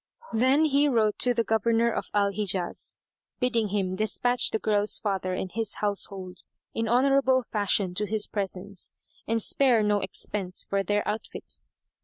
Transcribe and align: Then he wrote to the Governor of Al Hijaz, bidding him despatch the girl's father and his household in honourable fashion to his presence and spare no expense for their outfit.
Then 0.33 0.65
he 0.65 0.87
wrote 0.89 1.19
to 1.19 1.31
the 1.31 1.43
Governor 1.43 1.91
of 1.91 2.09
Al 2.11 2.31
Hijaz, 2.31 2.97
bidding 3.39 3.67
him 3.67 3.95
despatch 3.95 4.49
the 4.49 4.57
girl's 4.57 4.97
father 4.97 5.35
and 5.35 5.51
his 5.51 5.75
household 5.75 6.39
in 6.73 6.87
honourable 6.87 7.43
fashion 7.43 7.93
to 7.93 8.07
his 8.07 8.25
presence 8.25 8.93
and 9.27 9.39
spare 9.39 9.83
no 9.83 9.99
expense 10.01 10.65
for 10.67 10.81
their 10.81 11.07
outfit. 11.07 11.59